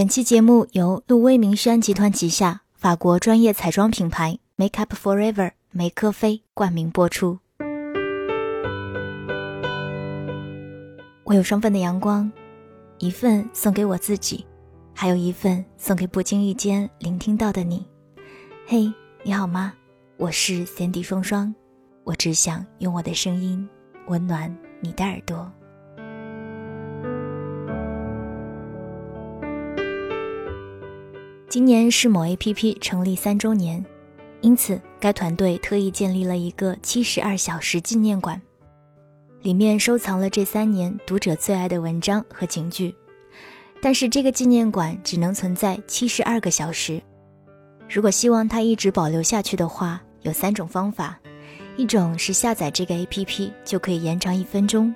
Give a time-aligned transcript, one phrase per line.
[0.00, 7.38] 本期节目由路威明轩集团旗下法国专业彩妆品牌 Make Up Forever 梅科菲冠名播出。
[11.24, 12.32] 我有双份的阳光，
[12.98, 14.46] 一份送给我自己，
[14.94, 17.86] 还有一份送给不经意间聆听到的你。
[18.66, 18.90] 嘿，
[19.22, 19.74] 你好吗？
[20.16, 21.54] 我是 Sandy 双双，
[22.04, 23.68] 我只想用我的声音
[24.06, 25.52] 温暖你的耳朵。
[31.50, 33.84] 今年是某 APP 成立三周年，
[34.40, 38.40] 因此该团队特意建立了一个七十二小时纪念馆，
[39.42, 42.94] 里面收藏了这三年读者最爱的文章和警句。
[43.82, 47.02] 但是这个纪念馆只能存在七十二个小时。
[47.88, 51.18] 如果希望它一直保留下去的话，有三种方法：
[51.76, 54.94] 一种是下载这个 APP 就可以延长一分钟；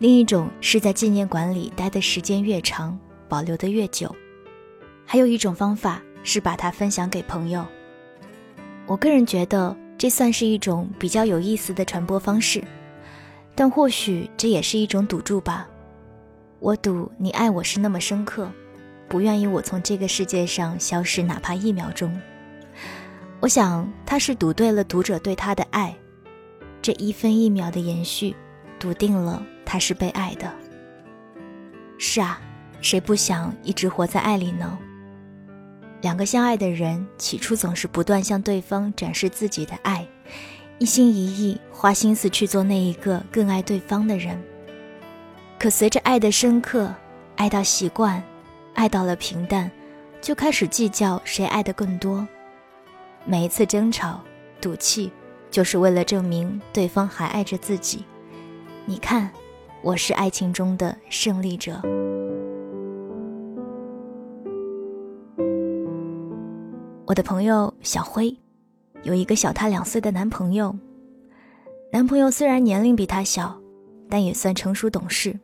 [0.00, 2.98] 另一种是在纪念馆里待的时间越长，
[3.28, 4.12] 保留的越久。
[5.06, 7.64] 还有一种方法是把它分享给朋友。
[8.86, 12.62] 我个人觉得这算是一种比较有意思的传播方式，
[13.54, 15.68] 但或许这也是一种赌注吧。
[16.58, 18.50] 我赌你爱我是那么深刻，
[19.08, 22.14] 不愿意我从这个世界上消失哪怕一秒钟。
[23.40, 25.94] 我想他是赌对了读者对他的爱，
[26.82, 28.34] 这一分一秒的延续，
[28.78, 30.52] 笃定了他是被爱的。
[31.98, 32.40] 是啊，
[32.80, 34.78] 谁不想一直活在爱里呢？
[36.02, 40.06] 两个相爱的人，起初总是不断向对方展示自己的爱，
[40.78, 44.40] 一心一意花心思去做那一个更爱对方的人。
[45.58, 46.94] 可随着爱的深刻，
[47.36, 48.22] 爱到习惯，
[48.74, 49.70] 爱到了平淡，
[50.20, 52.26] 就开始计较谁爱的更多。
[53.24, 54.20] 每一次争吵、
[54.60, 55.10] 赌气，
[55.50, 58.04] 就是为了证明对方还爱着自己。
[58.84, 59.30] 你看，
[59.82, 61.82] 我是爱情中的胜利者。
[67.06, 68.36] 我的朋友小辉，
[69.04, 70.76] 有一个小她两岁的男朋友。
[71.92, 73.56] 男朋友虽然年龄比她小，
[74.10, 75.38] 但也算成熟懂事。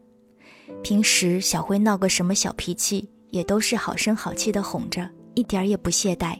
[0.82, 6.36] 平时小辉闹个什么小脾气，也都是好声好气的哄着，一点儿也不懈怠。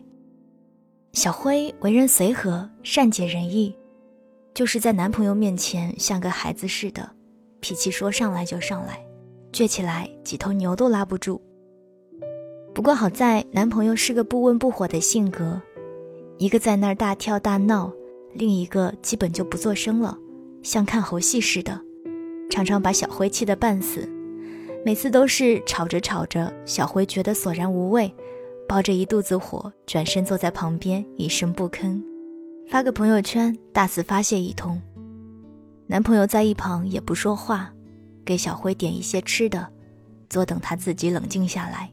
[1.13, 3.73] 小辉为人随和，善解人意，
[4.53, 7.09] 就是在男朋友面前像个孩子似的，
[7.61, 8.99] 脾气说上来就上来，
[9.53, 11.41] 倔起来几头牛都拉不住。
[12.75, 15.61] 不过好在男朋友是个不温不火的性格，
[16.39, 17.93] 一个在那儿大跳大闹，
[18.33, 20.17] 另一个基本就不作声了，
[20.63, 21.79] 像看猴戏似的，
[22.51, 24.09] 常常把小辉气得半死。
[24.85, 28.13] 每次都是吵着吵着，小辉觉得索然无味，
[28.67, 32.03] 抱着一肚子火，转身坐在旁边一声不吭，
[32.69, 34.81] 发个朋友圈大肆发泄一通。
[35.87, 37.71] 男朋友在一旁也不说话，
[38.25, 39.69] 给小辉点一些吃的，
[40.31, 41.93] 坐等他自己冷静下来。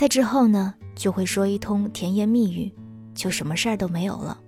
[0.00, 2.72] 在之后呢，就会说一通甜言蜜语，
[3.14, 4.40] 就什么事儿都没有了。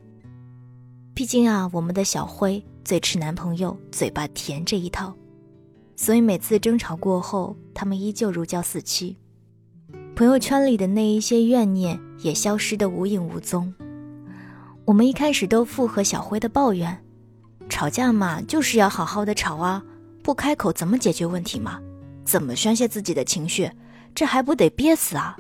[1.12, 5.14] 毕竟啊，我们的小辉最吃男朋友嘴巴甜这一套，
[5.94, 9.14] 所以每次争吵过后，他们依旧如胶似漆。
[10.16, 13.74] 朋友圈里的那一些怨念也消失得无影无踪。
[14.86, 16.98] 我们一开始都附和小辉的抱怨，
[17.68, 19.84] 吵架嘛就是要好好的吵啊，
[20.22, 21.78] 不开口怎么解决问题嘛？
[22.24, 23.70] 怎么宣泄自己的情绪？
[24.14, 25.36] 这还不得憋死啊！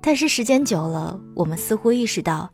[0.00, 2.50] 但是时间久了，我们似乎意识到，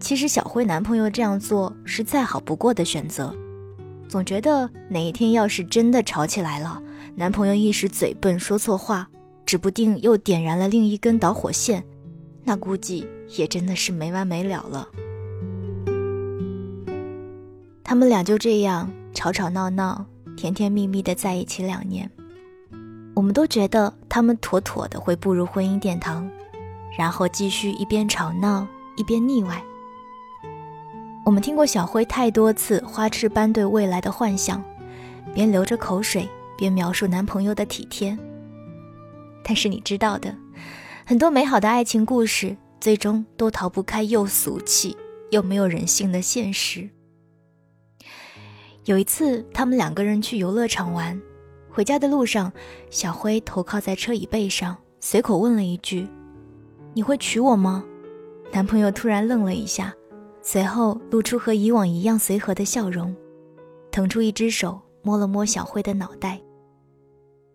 [0.00, 3.34] 其实小辉男朋友这样做是再好不过的选择。
[4.08, 6.82] 总觉得哪一天要是真的吵起来了，
[7.14, 9.08] 男朋友一时嘴笨说错话，
[9.46, 11.82] 指不定又点燃了另一根导火线，
[12.44, 13.06] 那估计
[13.36, 14.88] 也真的是没完没了了。
[17.84, 20.06] 他们俩就这样吵吵闹闹、
[20.36, 22.10] 甜甜蜜蜜的在一起两年。
[23.14, 26.30] 我们都觉得他们妥妥的会步入婚姻殿堂，
[26.98, 29.64] 然后继续一边吵闹一边腻歪。
[31.24, 34.62] 我们听过小辉太多次花痴般对未来的幻想，
[35.32, 36.28] 边流着口水
[36.58, 38.14] 边描述男朋友的体贴。
[39.42, 40.36] 但是你知道的，
[41.06, 44.94] 很多美好的爱情故事最终都逃不开又俗气
[45.30, 46.86] 又没有人性的现实。
[48.84, 51.18] 有一次，他们两个人去游乐场玩。
[51.74, 52.52] 回家的路上，
[52.90, 56.06] 小辉头靠在车椅背上，随口问了一句
[56.92, 57.82] ：“你会娶我吗？”
[58.52, 59.94] 男朋友突然愣了一下，
[60.42, 63.16] 随后露出和以往一样随和的笑容，
[63.90, 66.38] 腾出一只手摸了摸小辉的脑袋。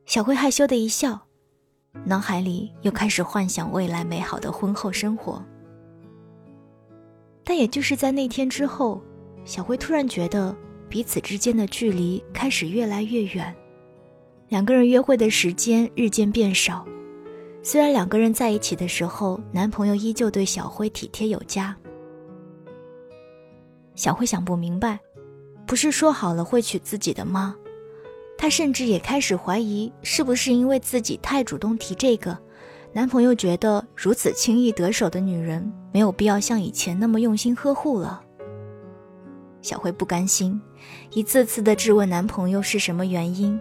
[0.08, 1.20] 小辉害羞的一笑，
[2.04, 5.46] 脑海里又开始幻想未来美好的婚后生活。
[7.44, 9.00] 但也就是在那天之后，
[9.46, 10.56] 小辉突然觉得
[10.90, 13.56] 彼此之间的距离开始越来越远。
[14.50, 16.86] 两个人约会的时间日渐变少，
[17.62, 21.76] 虽然两个人在一起的时候，男朋友依旧对小辉体贴有加。
[23.94, 24.98] 小辉想不明白，
[25.66, 27.56] 不是说好了会娶自己的吗？
[28.38, 32.38] 她甚至也开始怀疑，是不是因为自己太主动提这个，
[32.94, 38.24] 男朋友觉得如此轻易得手的女人没有必要像以前那么用心呵护了。
[39.62, 40.62] 小辉不甘心，
[41.12, 43.60] 一次次的质问男朋友是什么原因，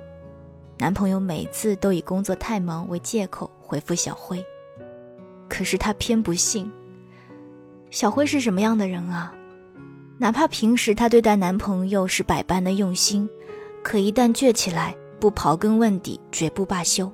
[0.79, 4.45] 男朋友每次都以工作太忙为借口回复小辉，
[5.49, 6.71] 可是他偏不信。
[7.91, 9.33] 小辉是什么样的人啊？
[10.19, 13.29] 哪怕平时她对待男朋友是百般的用心。
[13.83, 17.11] 可一旦倔起来，不刨根问底，绝不罢休。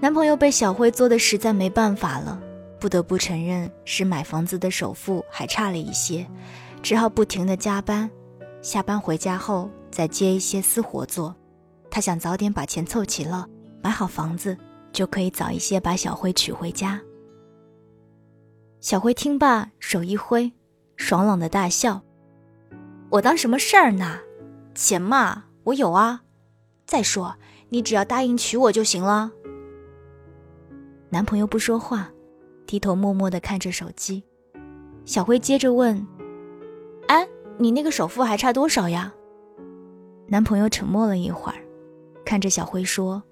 [0.00, 2.40] 男朋友被小辉作的实在没办法了，
[2.80, 6.26] 不得不承认是买房子的首付还差了一些，
[6.82, 8.10] 只好不停的加班。
[8.60, 11.34] 下班回家后再接一些私活做，
[11.92, 13.46] 他想早点把钱凑齐了，
[13.82, 14.56] 买好房子，
[14.94, 16.98] 就可以早一些把小辉娶回家。
[18.80, 20.50] 小辉听罢，手一挥，
[20.96, 22.00] 爽朗的大笑
[23.12, 24.20] ：“我当什么事儿呢？”
[24.74, 26.22] 钱嘛，我有啊。
[26.86, 27.36] 再说，
[27.68, 29.30] 你只要答应娶我就行了。
[31.10, 32.10] 男朋友不说话，
[32.66, 34.24] 低头默默的看着手机。
[35.04, 36.06] 小辉接着问
[37.08, 37.28] ：“哎，
[37.58, 39.12] 你那个首付还差多少呀？”
[40.26, 41.58] 男朋友沉默了一会儿，
[42.32, 43.22] 看着小辉说：“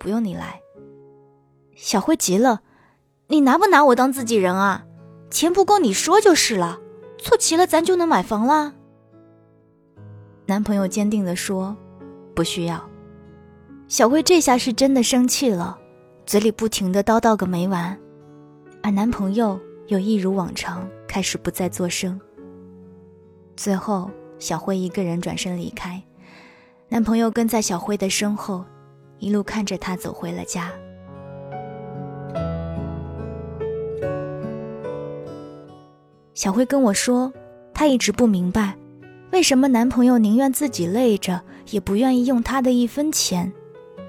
[0.00, 0.60] 不用你来。”
[1.78, 2.60] 小辉急了
[3.30, 4.84] ：“你拿不拿我当自己人啊？
[5.30, 6.80] 钱不够你说就是了，
[7.20, 8.74] 凑齐了咱就能买房了。”
[10.46, 11.76] 男朋友坚定地说
[12.34, 12.84] ：“不需要。”
[13.86, 15.78] 小慧这下是真的生气了，
[16.26, 17.96] 嘴里不停地叨叨个没完，
[18.82, 19.56] 而男朋友
[19.86, 22.20] 又一如往常开始不再作声。
[23.56, 24.10] 最后，
[24.40, 26.02] 小辉一个人转身离开，
[26.92, 28.62] 男朋友跟在小慧的身后，
[29.16, 30.70] 一路看着她走回了家。
[36.34, 37.32] 小慧跟我说，
[37.72, 38.76] 她一直不明白。
[39.30, 41.40] 为什么男朋友宁愿自己累着，
[41.70, 43.50] 也不愿意用他的一分钱，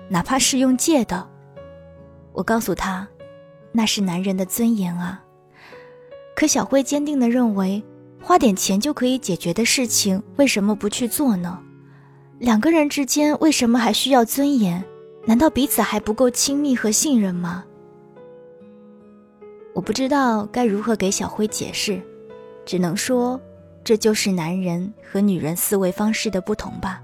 [0.09, 1.25] 哪怕是用借的？
[2.33, 3.07] 我告诉他，
[3.71, 5.24] 那是男人的尊严啊。
[6.35, 7.81] 可小慧坚定地认为，
[8.21, 11.57] 花点钱就可以解决的事情，为什么不去做呢？
[12.44, 14.84] 两个人之间为什么还需要尊严？
[15.25, 17.63] 难道彼此还不够亲密和信任吗？
[19.74, 22.01] 我不知道该如何给小辉解释，
[22.66, 23.40] 只能说。
[23.81, 27.01] 这就是男人和女人思维方式的不同吧。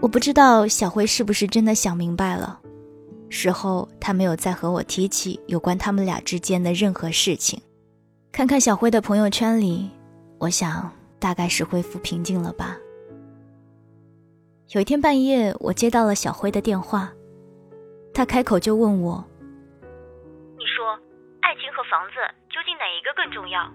[0.00, 2.60] 我不知道小辉是不是真的想明白了。
[3.28, 7.60] 事后他没有再和我提起有关他们俩之间的任何事情。
[8.32, 9.90] 看看小辉的朋友圈里，
[10.38, 12.76] 我想大概是恢复平静了吧。
[14.74, 17.12] 有一天半夜，我接到了小辉的电话，
[18.12, 19.24] 他开口就问我
[20.58, 20.98] ：“你说，
[21.40, 22.14] 爱情和房子？”
[22.50, 23.70] 究竟哪一个更重要？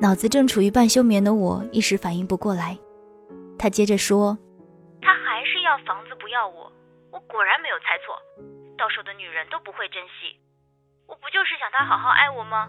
[0.00, 2.78] 脑子正处于半休眠的我一时反应不过来。
[3.58, 4.36] 他接着说
[5.00, 6.70] ：“他还是要房子，不要我。
[7.10, 8.14] 我果然没有猜错，
[8.76, 10.38] 到手的女人都不会珍惜。
[11.06, 12.68] 我不就是想他好好爱我吗？”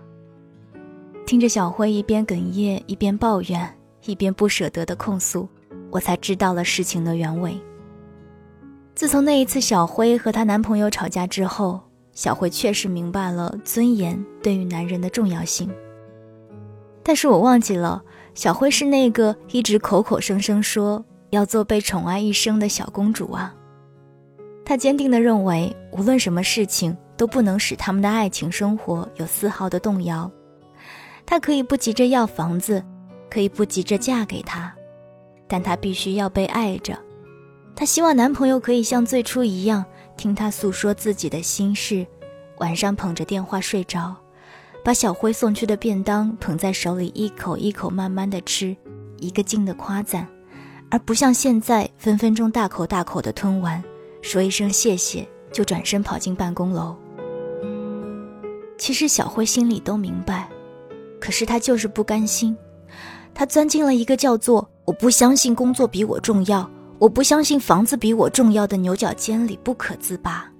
[1.28, 5.46] 听着小辉一边哽咽，一边抱怨，一边不舍得的控诉，
[5.92, 7.60] 我才知道了事情的原委。
[8.96, 11.82] 自从那一次小辉和她男朋友吵架之后。
[12.14, 15.70] 小慧确实明白了尊严对于男人的重要性，
[17.04, 18.02] 但是我忘记了，
[18.34, 23.54] 小慧是那个一直口口声声说要做被宠爱一生的小公主啊。
[24.66, 30.32] 她坚定地认为，无论什么事情都不能使他们的爱情生活有丝毫的动摇。
[31.28, 32.84] 她可以不急着要房子，
[33.30, 34.74] 可以不急着嫁给他，
[35.48, 36.98] 但她必须要被爱着。
[37.76, 39.86] 她希望男朋友可以像最初一样。
[40.16, 42.08] 听她诉说自己的心事，
[42.58, 44.16] 晚上捧着电话睡着，
[44.84, 48.76] 把小辉送去的便当捧在手里，一口一口慢慢的吃，
[49.20, 50.28] 一个劲的夸赞，
[50.90, 53.84] 而不像现在分分钟大口大口的吞完，
[54.24, 56.96] 说一声谢谢就转身跑进办公楼。
[58.80, 60.50] 其实小辉心里都明白，
[61.20, 62.56] 可是他就是不甘心，
[63.34, 66.70] 他钻进了一个叫做“我不相信工作比我重要”。
[67.00, 70.52] 我不相信房子比我重要的牛角尖里不可自拔。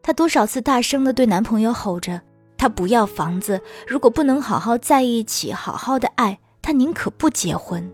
[0.00, 2.22] 她多少次大声的对男朋友吼着
[2.56, 7.90] ：“她不要房子，如果不能好好在一起，好好的爱，她宁可不结婚。”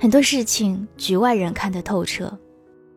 [0.00, 2.32] 很多事情局外人看得透彻，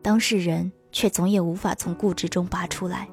[0.00, 3.06] 当事人却总也无法从固执中拔出来。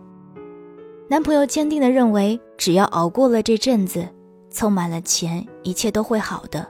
[1.14, 4.10] 男朋友坚定的认为，只要熬过了这阵子，
[4.50, 6.68] 凑满了钱，一切都会好的，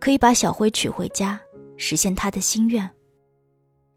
[0.00, 1.38] 可以把小辉娶回家。
[1.76, 2.88] 实现他的心愿，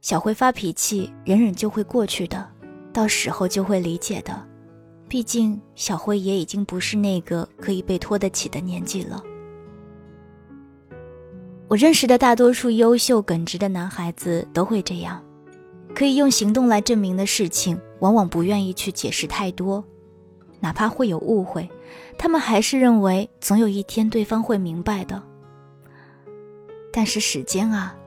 [0.01, 2.46] 小辉发脾气，忍忍就会过去的，
[2.91, 4.46] 到时候就会理解的。
[5.08, 9.24] 毕竟小辉也已经不是那个可以被拖得起的年纪了。
[11.70, 15.24] 我认识的大多数优秀耿直的男孩子都会这样，
[15.98, 19.84] 可以用行动来证明的事情，往往不愿意去解释太多，
[20.60, 21.68] 哪怕会有误会，
[22.20, 25.24] 他们还是认为总有一天对方会明白的。
[26.94, 27.98] 但是时间啊，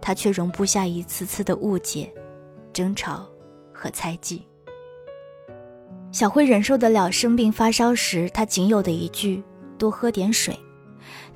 [0.00, 2.12] 它却容不下一次次的误解、
[2.72, 3.24] 争吵
[3.72, 4.44] 和猜忌。
[6.10, 9.40] 小辉忍受得了生病发烧时他仅有的一句
[9.78, 10.58] “多喝点水”。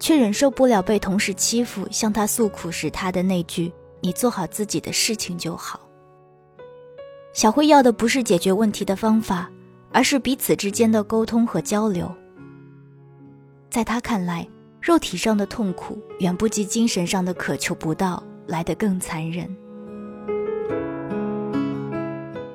[0.00, 3.72] 却忍受不了被同事欺负，向他诉苦时他的那句
[4.02, 5.80] “你做好自己的事情就好”。
[7.34, 9.50] 小慧要的不是解决问题的方法，
[9.90, 12.08] 而是彼此之间的沟通和交流。
[13.68, 14.48] 在他看来，
[14.80, 19.52] 肉体上的痛苦远不及精神上的渴求不到来得更残忍。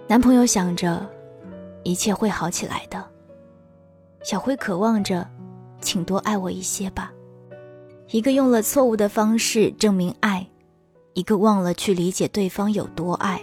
[0.08, 1.06] 男朋友想着，
[1.84, 3.06] 一切会好起来的。
[4.24, 5.30] 小辉渴望着，
[5.82, 7.12] 请多爱我一些吧。
[8.12, 10.48] 一个用了错误的方式证明爱，
[11.16, 13.42] 一个忘了去理解对方有多爱，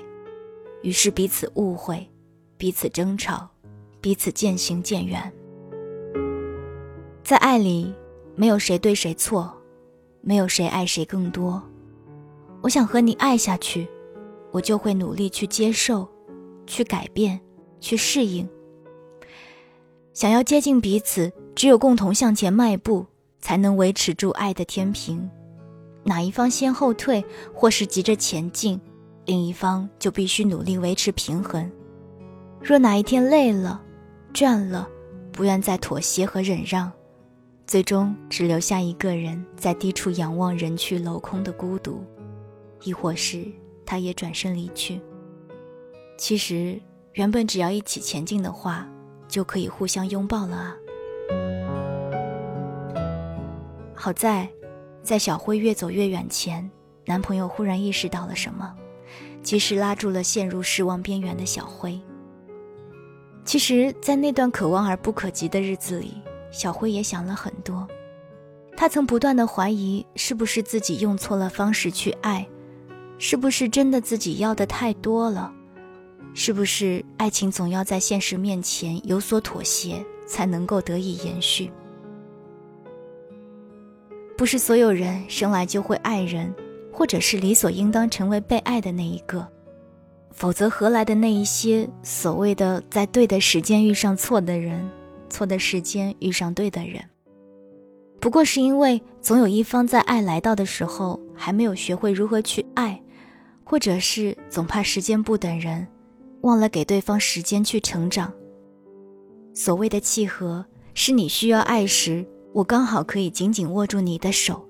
[0.86, 2.08] 于是彼此误会，
[2.56, 3.50] 彼此争吵，
[4.00, 5.20] 彼此渐行渐远。
[7.24, 7.92] 在爱里，
[8.36, 9.52] 没有谁对谁错，
[10.20, 11.60] 没有谁爱谁更多。
[12.62, 13.88] 我想和你爱下去，
[14.52, 16.08] 我就会努力去接受，
[16.68, 17.40] 去改变，
[17.80, 18.48] 去适应。
[20.12, 23.04] 想要接近彼此，只有共同向前迈步。
[23.40, 25.28] 才能维持住爱的天平，
[26.04, 27.24] 哪一方先后退，
[27.54, 28.80] 或是急着前进，
[29.26, 31.71] 另一方就必须努力维持平衡。
[32.61, 33.83] 若哪一天累了、
[34.33, 34.88] 倦了，
[35.33, 36.90] 不愿再妥协和忍让，
[37.66, 42.02] 最终只留下一个人在低处仰望人去楼空的孤独，
[42.83, 43.45] 亦或是
[43.85, 45.00] 他也转身离去。
[46.16, 46.80] 其实，
[47.12, 48.88] 原本只要一起前进的话，
[49.28, 50.76] 就可以互相拥抱了啊。
[53.95, 54.49] 好在，
[55.02, 56.71] 在小辉越走越远前，
[57.04, 58.75] 男朋友忽然意识到了什么，
[59.46, 61.96] 及时拉住了陷入失望边缘的小辉。
[63.44, 66.14] 其实，在那段可望而不可及的日子里，
[66.50, 67.86] 小辉也想了很多。
[68.76, 72.44] 他曾不断的怀疑，是不是自己用错了方式去爱，
[73.18, 75.52] 是不是真的自己要的太多了，
[76.34, 81.70] 是不是爱情总要在现实面前有所妥协，才能够得以延续。
[84.36, 86.52] 不是所有人生来就会爱人，
[86.96, 89.46] 或者是理所应当成为被爱的那一个，
[90.32, 94.88] 否则何来的那一些所谓的在对的时间遇上错的人，
[95.28, 97.04] 错的时间遇上对的人？
[98.18, 102.98] 不过是因为总有一方在爱来到的时候还没有学会如何去爱，
[103.62, 105.86] 或者是总怕时间不等人，
[106.40, 108.32] 忘了给对方时间去成长。
[109.52, 112.26] 所谓的契合，是你需要爱时。
[112.54, 114.66] 我刚好可以紧紧握住你的手，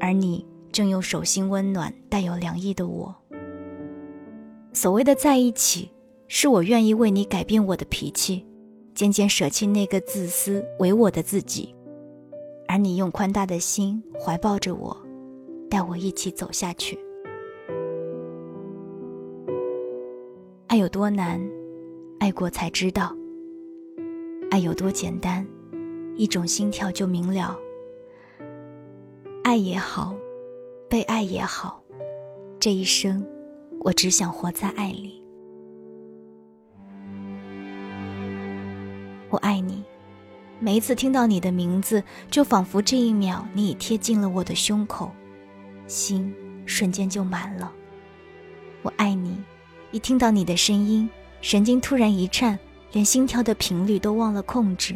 [0.00, 3.14] 而你正用手心温暖带有凉意的我。
[4.72, 5.90] 所谓的在一起，
[6.28, 8.46] 是我愿意为你改变我的脾气，
[8.94, 11.74] 渐渐舍弃那个自私唯我的自己，
[12.66, 14.96] 而你用宽大的心怀抱着我，
[15.68, 16.98] 带我一起走下去。
[20.68, 21.38] 爱有多难，
[22.18, 23.14] 爱过才知道；
[24.50, 25.46] 爱有多简单。
[26.14, 27.58] 一种心跳就明了。
[29.44, 30.14] 爱也好，
[30.92, 31.82] 被爱也好，
[32.60, 33.26] 这一生，
[33.80, 35.24] 我只想活在爱里。
[39.30, 39.82] 我爱你，
[40.60, 45.10] 每一次听到你的名字，就仿佛这一秒你已贴近了我的胸口，
[45.86, 46.30] 心
[46.66, 47.72] 瞬间就满了。
[48.82, 49.42] 我爱你，
[49.92, 51.08] 一听到你的声音，
[51.40, 52.58] 神经突然一颤，
[52.92, 54.94] 连心跳的频率都忘了控制。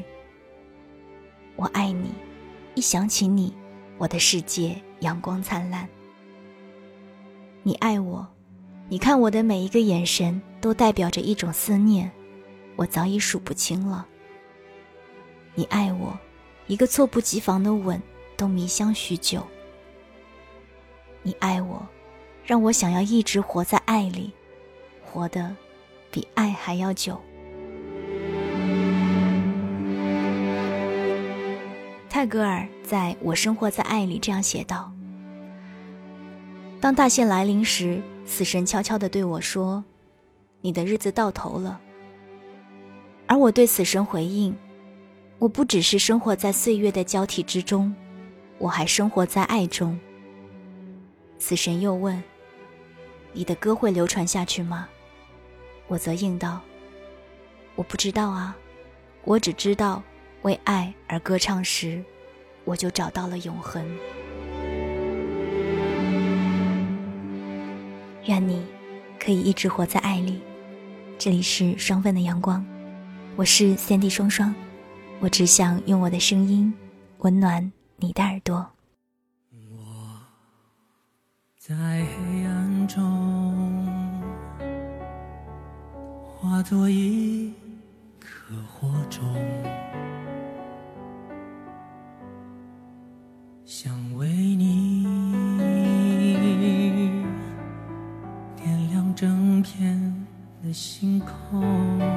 [1.57, 2.11] 我爱你，
[2.75, 3.55] 一想起你，
[3.99, 5.89] 我的世界阳光灿烂。
[7.63, 8.27] 你爱我，
[8.89, 12.11] 你看我的每一个眼神都代表着一种思念，
[12.77, 14.07] 我早已数不清了。
[15.55, 16.19] 你爱我，
[16.67, 18.01] 一个猝不及防的吻
[18.37, 19.43] 都迷香许久。
[21.23, 21.85] 你爱我，
[22.45, 24.33] 让我想要一直活在爱里，
[25.03, 25.57] 活得
[26.11, 27.21] 比爱还要久。
[32.27, 34.93] 泰戈尔在我生活在爱里这样写道
[36.83, 39.85] ：“当大限来临时，死神悄悄地对我说
[40.61, 41.81] ：‘你的日子到头了。’
[43.29, 44.53] 而我对死神回应
[45.39, 47.95] ：‘我不只是生活在岁月的交替之中，
[48.59, 49.97] 我还生活在爱中。’
[51.39, 52.21] 死神又问
[53.35, 54.89] ：‘你的歌会流传下去吗？”
[55.87, 56.61] 我则应道
[57.77, 58.57] ：“我不知道啊，
[59.23, 60.03] 我只知道
[60.43, 62.05] 为爱而歌唱时，
[62.67, 63.83] 我就找到了永恒。”
[68.27, 68.67] 愿你
[69.19, 70.43] 可以一直活在爱里。
[71.17, 72.63] 这里是双份的阳光，
[73.37, 74.55] 我是三 D 双双，
[75.21, 76.75] 我只想用我的声音
[77.21, 78.67] 温暖你的耳朵。
[79.71, 80.21] 我
[81.57, 83.87] 在黑暗中
[86.37, 87.55] 化作一
[88.21, 89.25] 颗火种，
[93.67, 95.03] 想为你
[98.55, 100.25] 点亮整片
[100.63, 102.16] 的星空。